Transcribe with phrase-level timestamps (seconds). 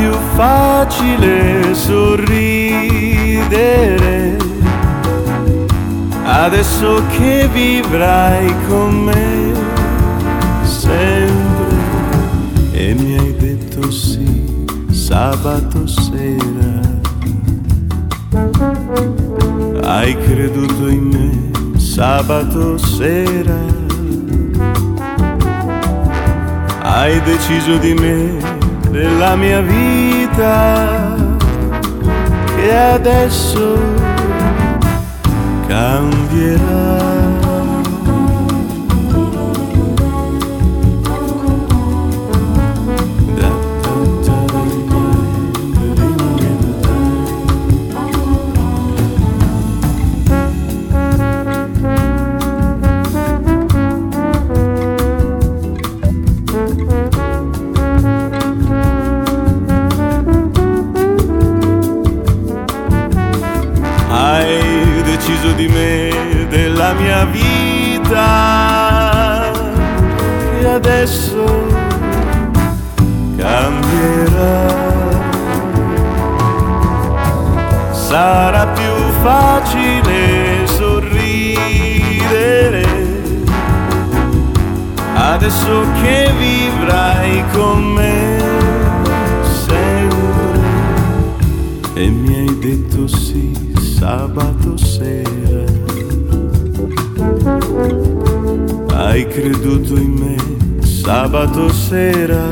[0.00, 2.88] più facile sorridere.
[6.24, 9.52] Adesso che vivrai con me
[10.62, 11.76] sempre
[12.72, 16.98] e mi hai detto sì sabato sera.
[19.82, 23.58] Hai creduto in me sabato sera.
[26.80, 28.59] Hai deciso di me
[28.90, 31.16] della mia vita
[32.56, 33.78] che adesso
[35.66, 37.09] cambierà.
[71.00, 71.44] Adesso
[73.38, 74.68] cambierà.
[77.90, 82.18] Sarà più facile sorridere
[85.14, 88.38] adesso che vivrai con me
[89.64, 90.60] sempre
[91.94, 95.28] e mi hai detto sì sabato sera.
[98.92, 100.59] Hai creduto in me
[101.02, 102.44] sabato sera.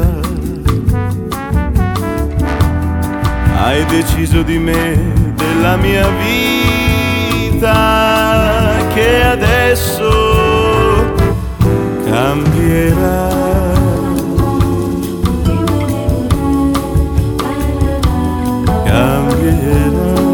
[3.60, 6.08] Hai deciso di me, della mia
[7.50, 7.66] vita,
[8.94, 10.08] che adesso
[12.04, 13.36] cambierà.
[18.84, 20.27] Cambierà.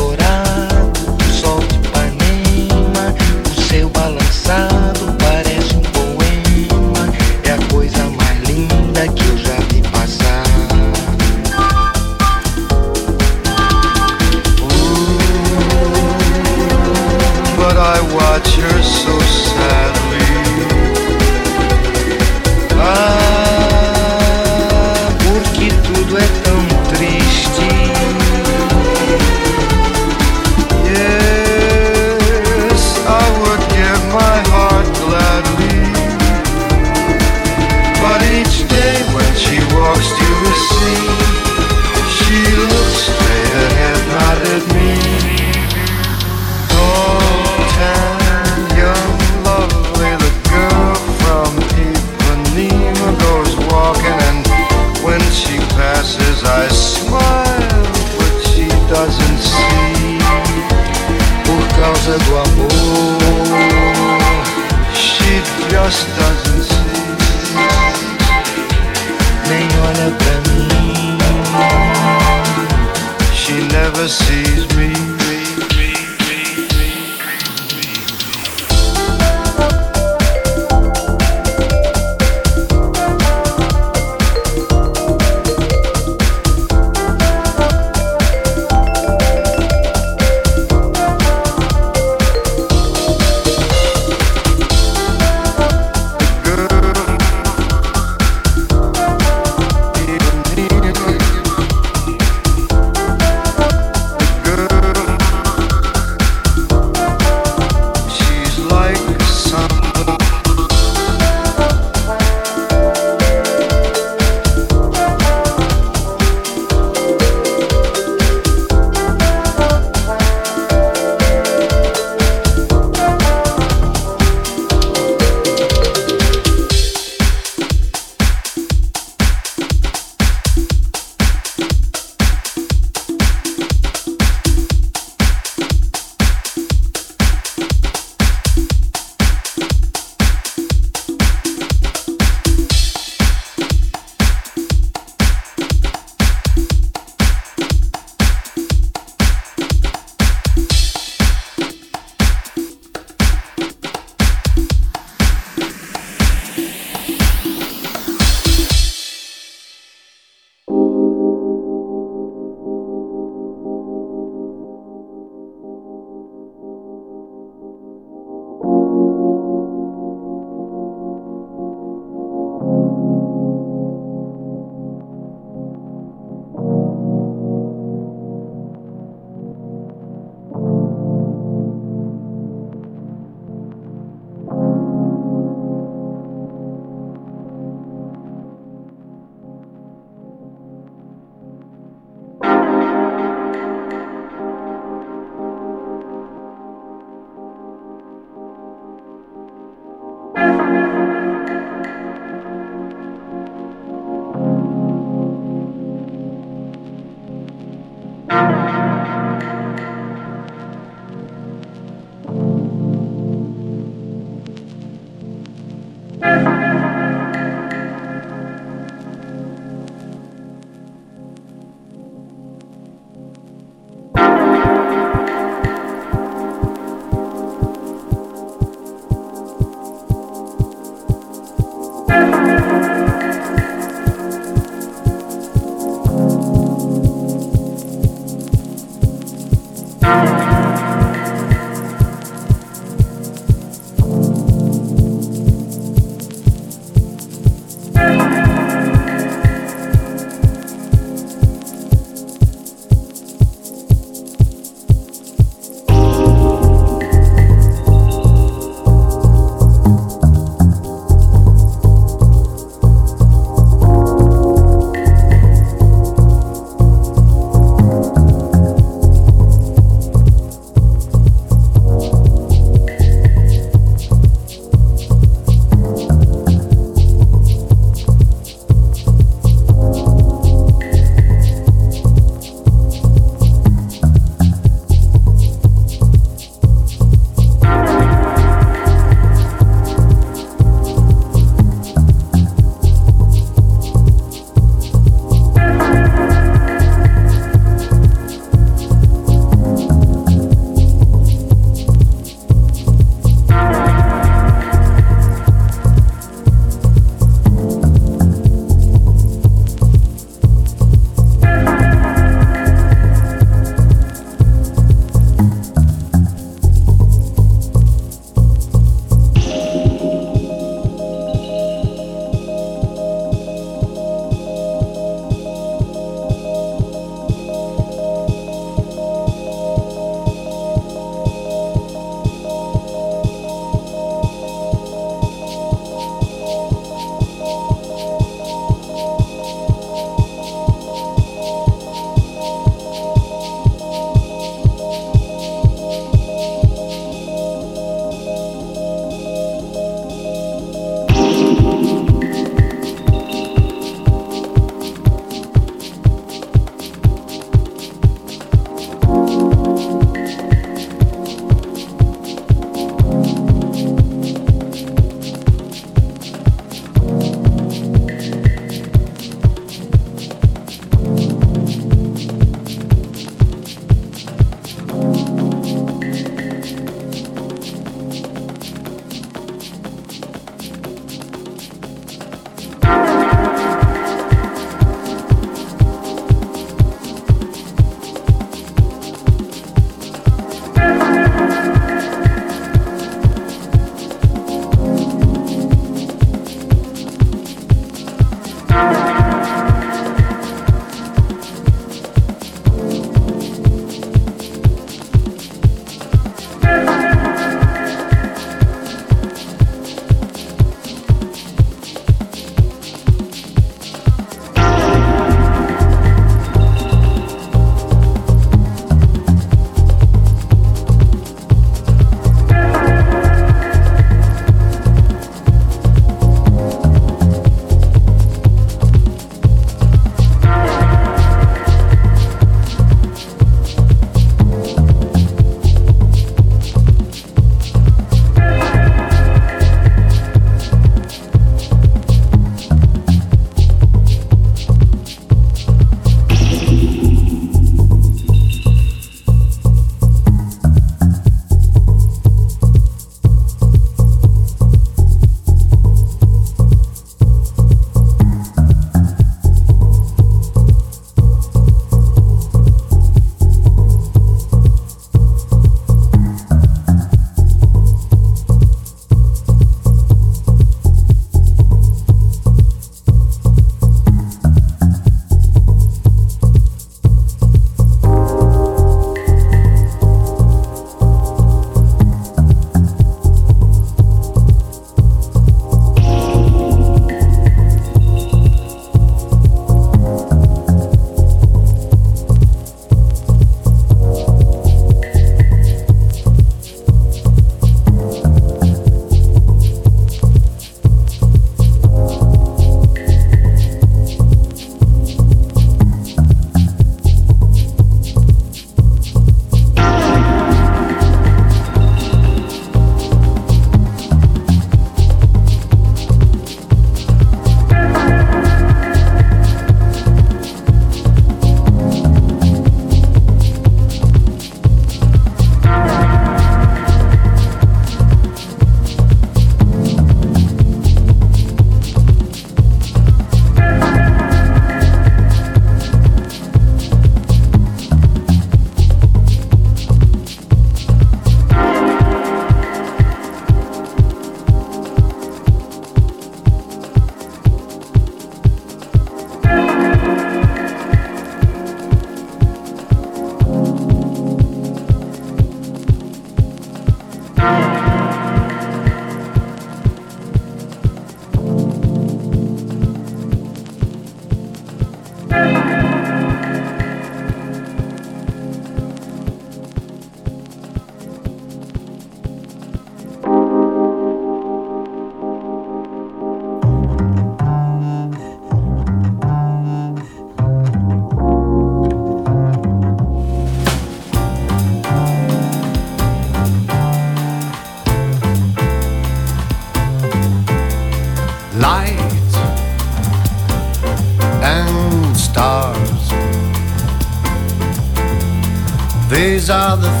[599.51, 600.00] All the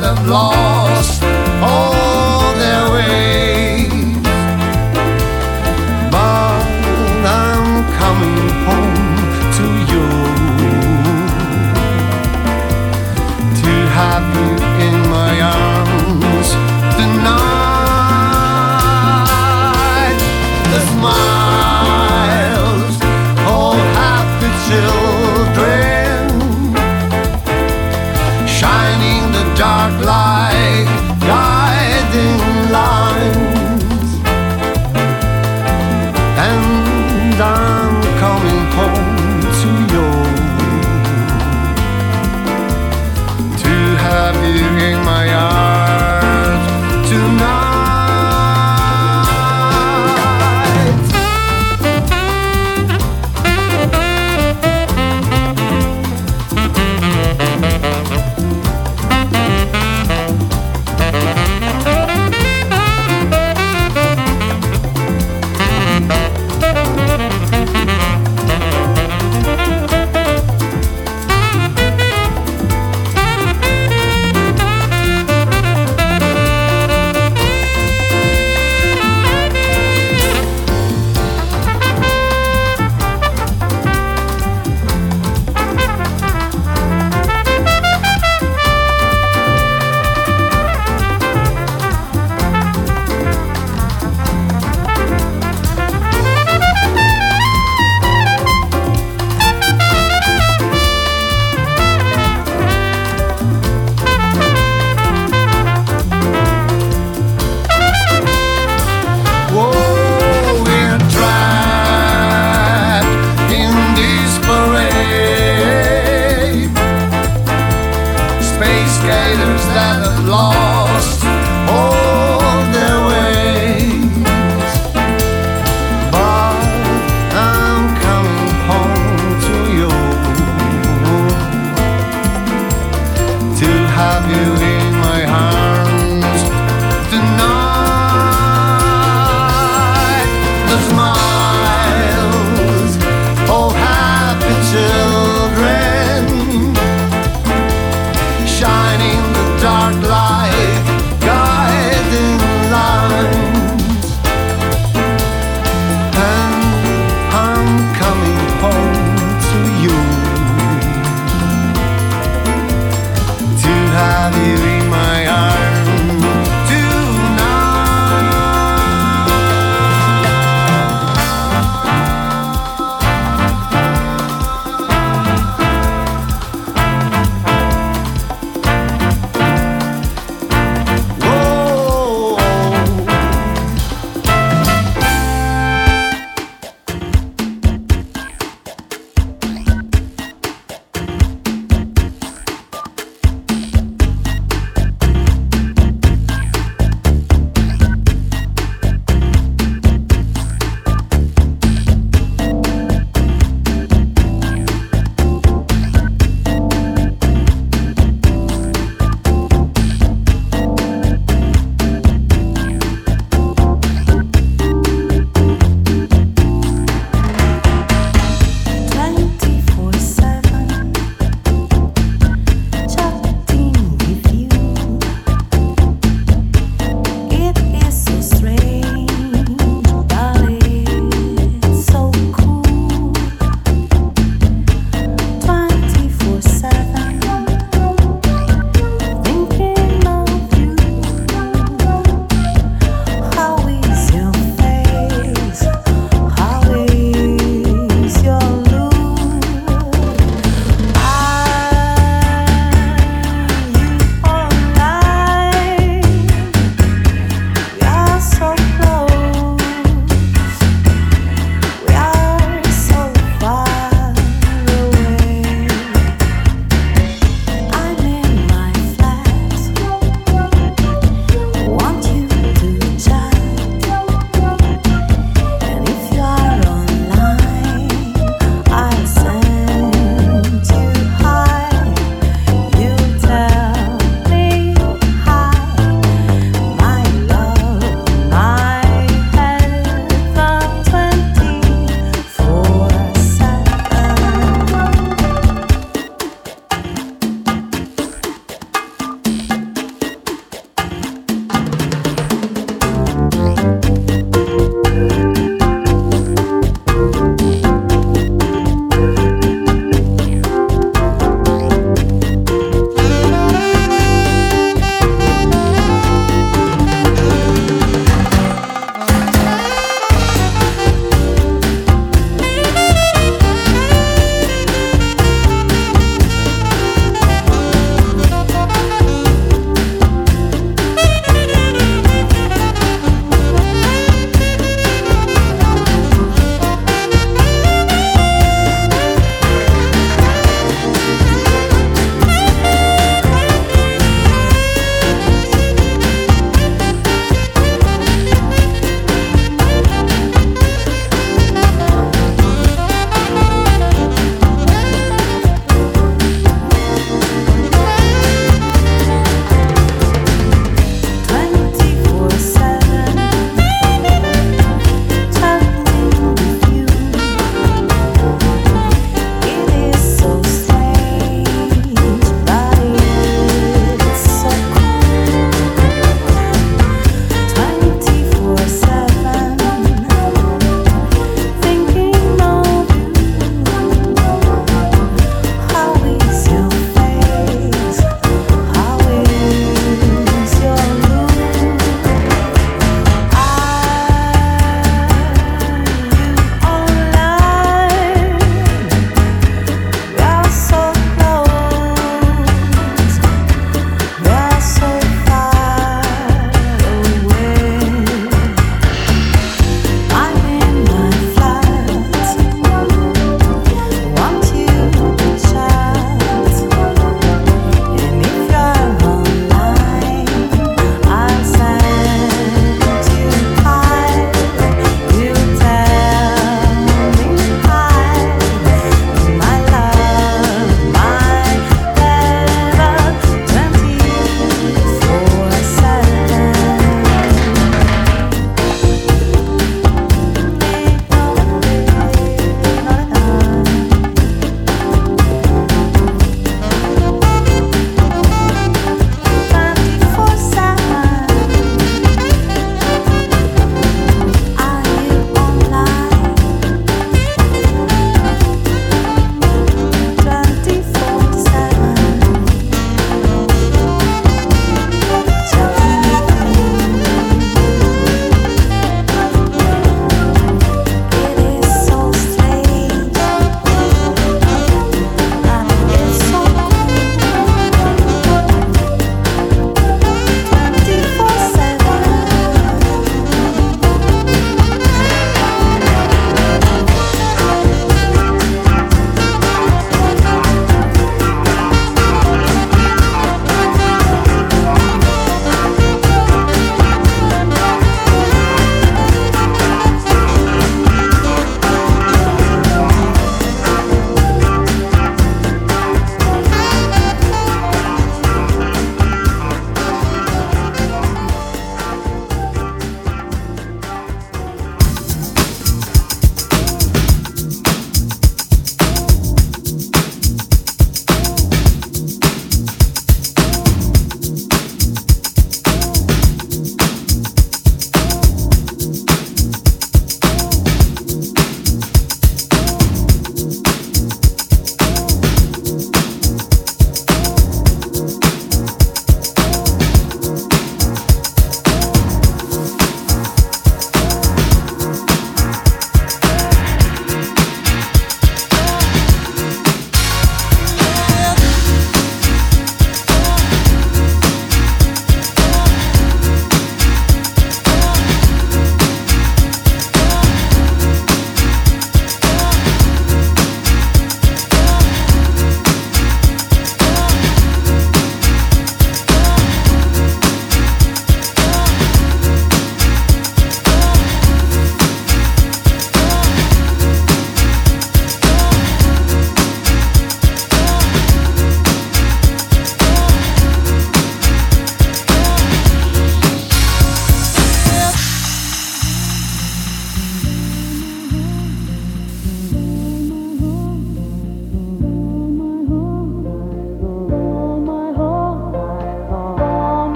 [0.00, 1.21] that have lost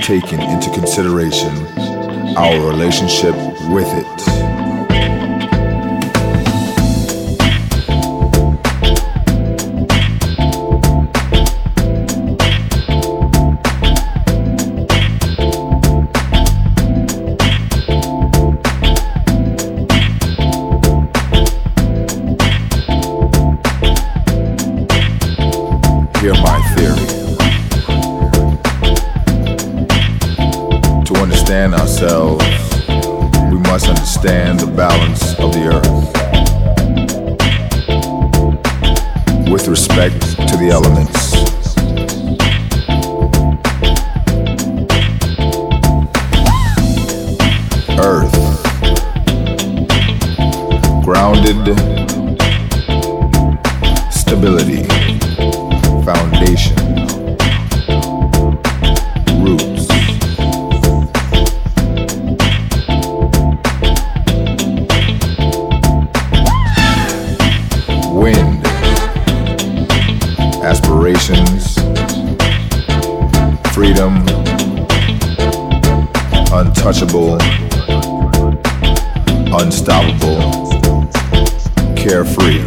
[0.00, 1.50] taken into consideration
[2.36, 3.34] our relationship
[3.68, 4.29] with it.
[73.72, 74.14] freedom,
[76.52, 77.34] untouchable,
[79.52, 80.40] unstoppable,
[81.96, 82.60] carefree.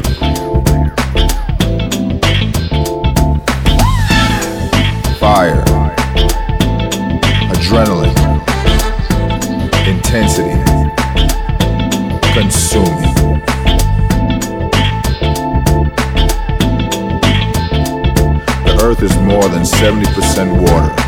[5.19, 5.63] Fire,
[7.53, 8.12] adrenaline.
[19.63, 21.02] 70% water.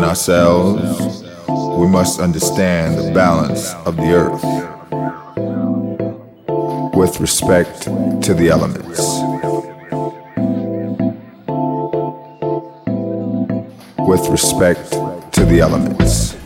[0.00, 1.22] Understand ourselves,
[1.78, 4.44] we must understand the balance of the earth
[6.94, 9.00] with respect to the elements.
[13.98, 14.92] With respect
[15.32, 16.39] to the elements.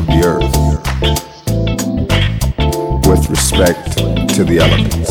[0.00, 0.56] of the earth
[3.06, 3.98] with respect
[4.34, 5.10] to the elements.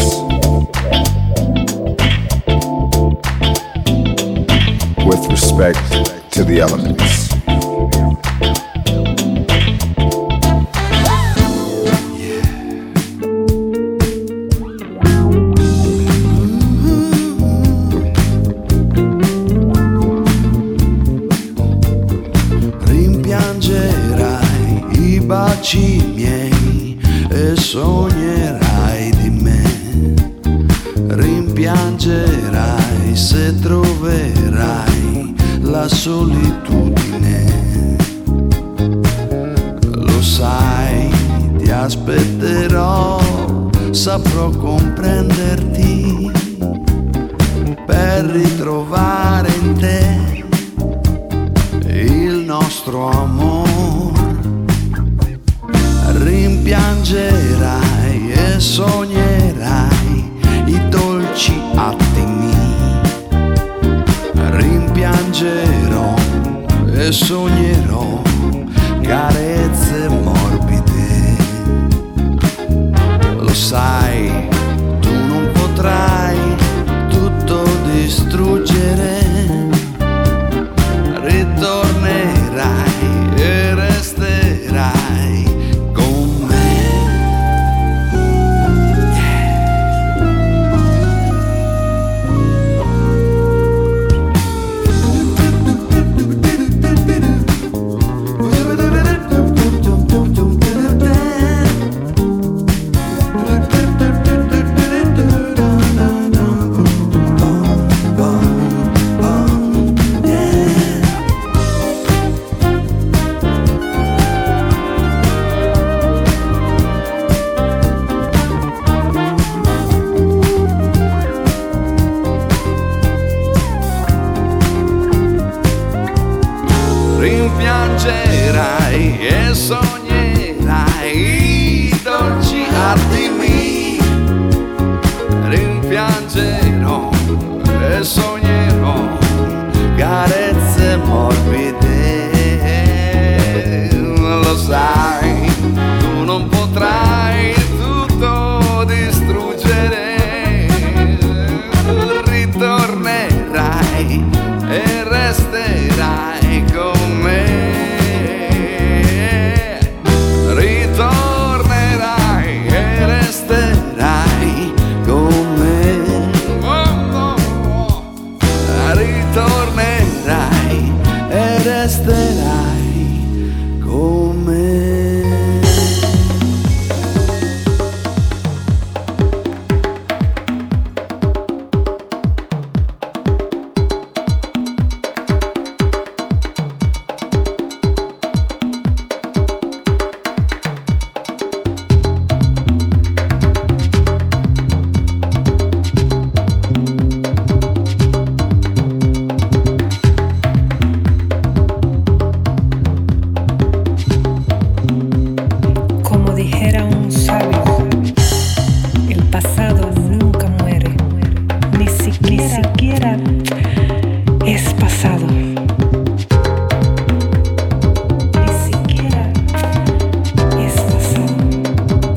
[5.05, 7.38] With respect to the elements.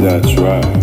[0.03, 0.82] That's right.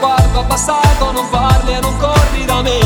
[0.00, 2.80] sguardo abbassato non farle, non corri da me.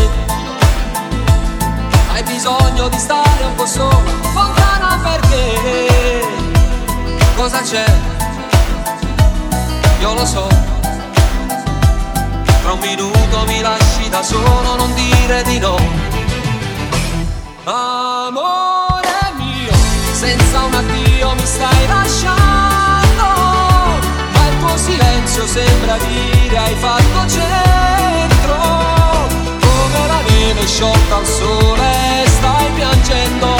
[2.12, 4.02] Hai bisogno di stare un po' solo,
[4.34, 6.26] lontana perché.
[7.36, 7.84] Cosa c'è?
[10.00, 10.48] Io lo so.
[12.62, 15.76] Tra un minuto mi lasci da solo, non dire di no.
[17.64, 19.72] Amore mio,
[20.12, 22.43] senza un addio mi stai lasciando
[25.34, 28.56] sorriso sembra dire hai fatto centro.
[29.60, 33.56] Come la neve sciolta al sole stai piangendo.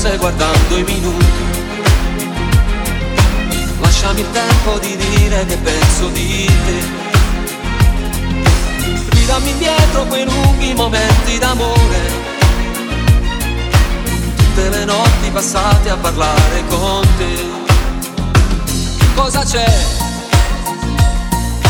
[0.00, 1.26] stai guardando i minuti.
[3.80, 6.78] Lasciami il tempo di dire che penso di te.
[9.10, 12.00] Ridammi indietro quei lunghi momenti d'amore.
[14.36, 17.48] Tutte le notti passate a parlare con te.
[19.14, 19.70] Cosa c'è?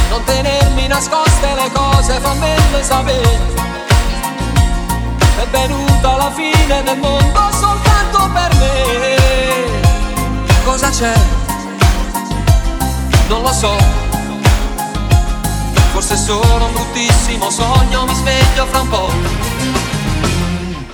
[0.09, 3.39] Non tenermi nascoste le cose, fammelo sapere.
[5.37, 7.60] È venuta la fine del mondo
[7.91, 9.16] tanto per me.
[10.64, 11.14] Cosa c'è?
[13.28, 13.76] Non lo so.
[15.93, 19.11] Forse sono un bruttissimo sogno, mi sveglio fra un po'.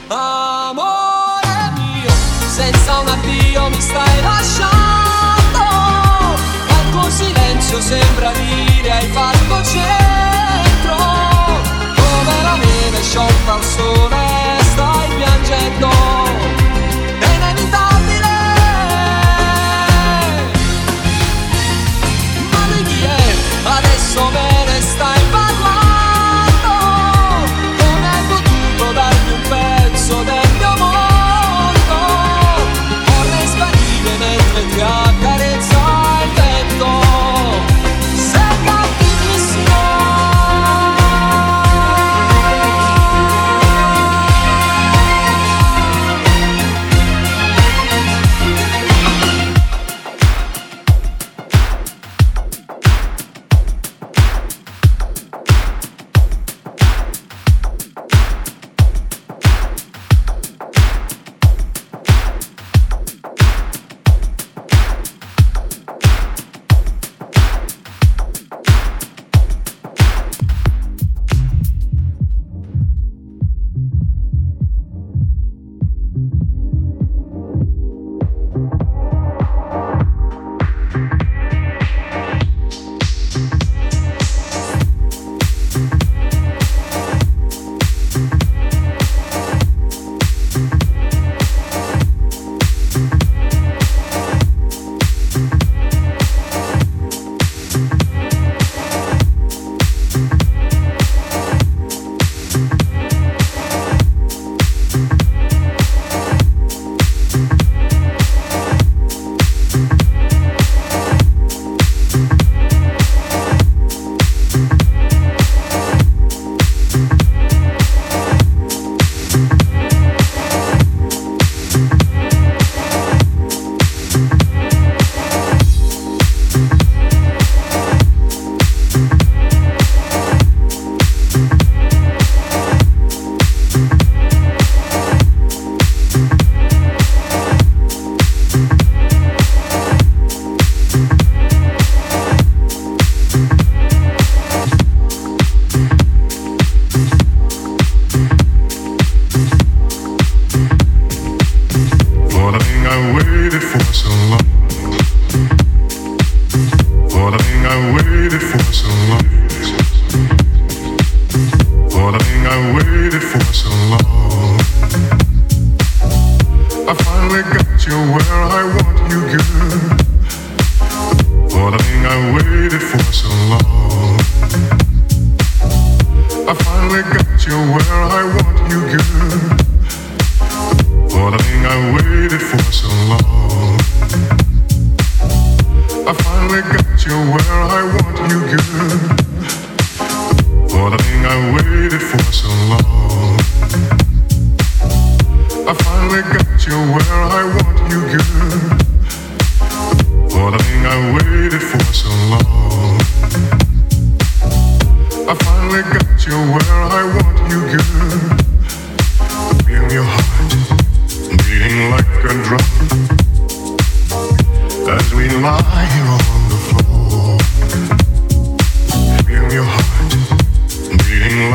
[0.09, 2.13] Amore mio,
[2.47, 5.65] senza un addio mi stai lasciando.
[6.69, 10.97] Ma il tuo silenzio sembra dire hai fatto centro.
[11.95, 14.16] Come la neve sciolta al sole.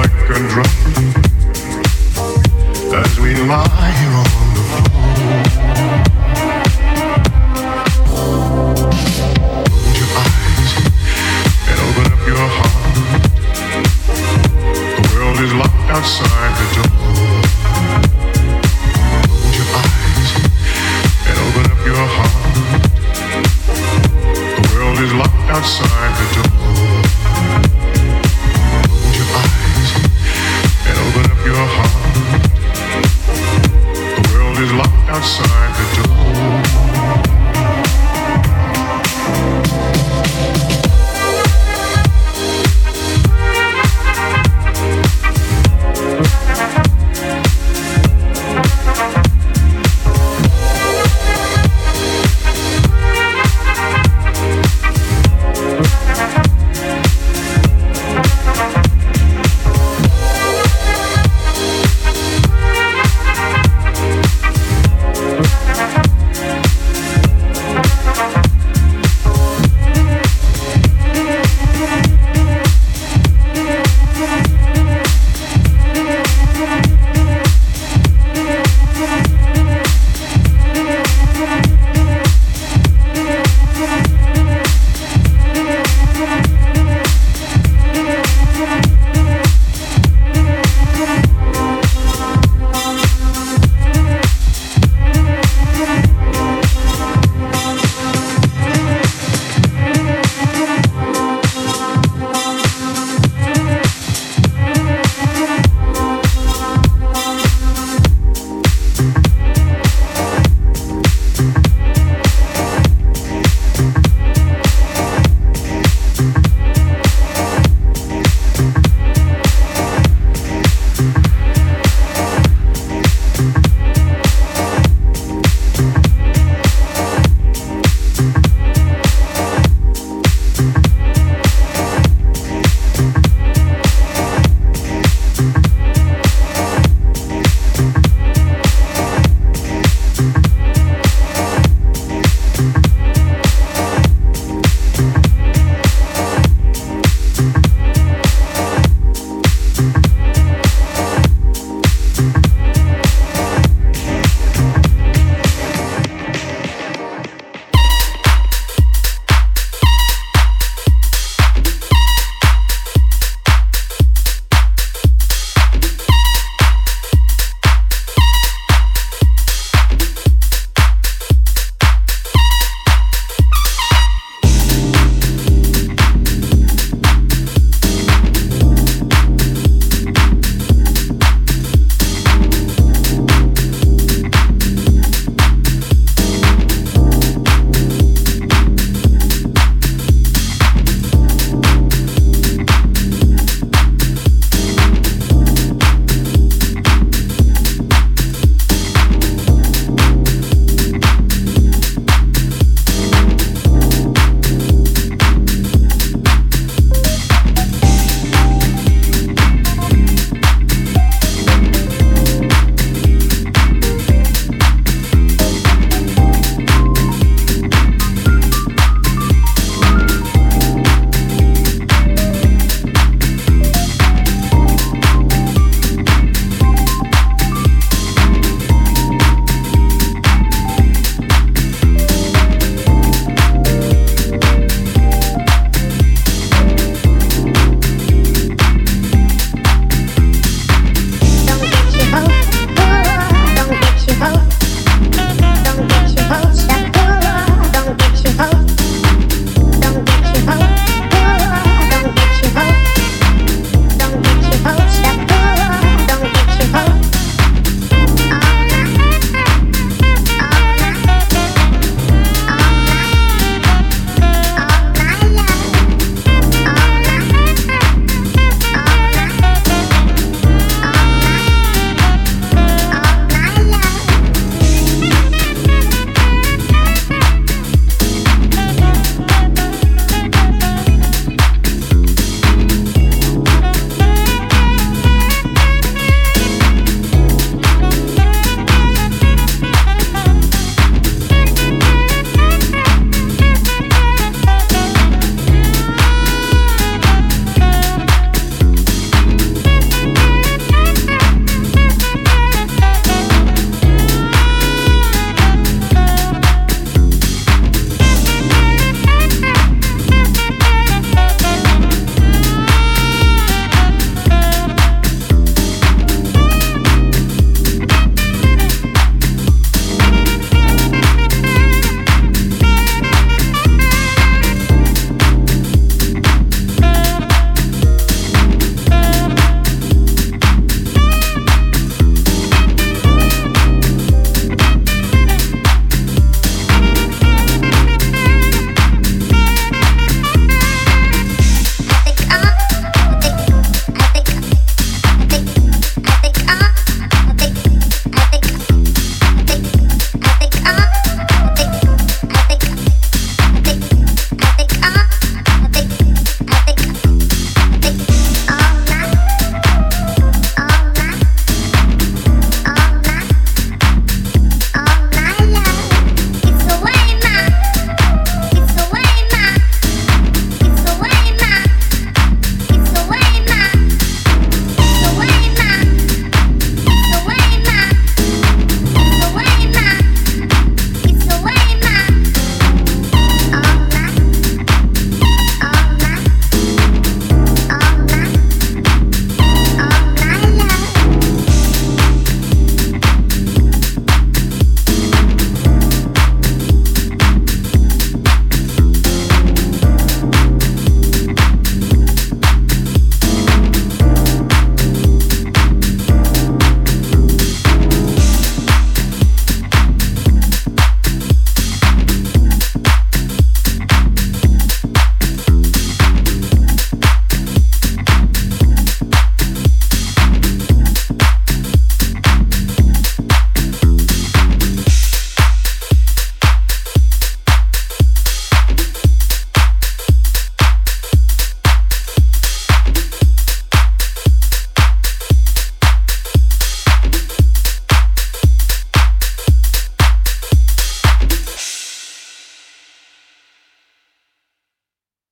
[0.01, 0.80] like a drum.